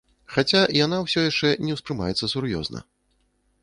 Хаця 0.35 0.61
яна 0.77 0.97
ўсё 1.03 1.27
яшчэ 1.31 1.53
не 1.69 1.77
ўспрымаецца 1.79 2.33
сур'ёзна. 2.35 2.79